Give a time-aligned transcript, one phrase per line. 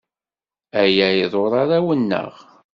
[0.81, 2.31] Aya iḍurr arraw-nneɣ.